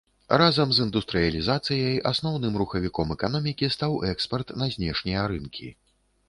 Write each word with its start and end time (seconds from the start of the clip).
Разам 0.41 0.69
з 0.75 0.79
індустрыялізацыяй 0.85 1.99
асноўным 2.11 2.57
рухавіком 2.61 3.13
эканомікі 3.17 3.71
стаў 3.77 3.99
экспарт 4.15 4.55
на 4.63 4.71
знешнія 4.79 5.29
рынкі. 5.35 5.69